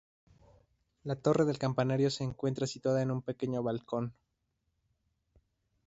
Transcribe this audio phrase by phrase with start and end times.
[1.03, 4.15] La torre del campanario se encuentra situada en un pequeño balcón.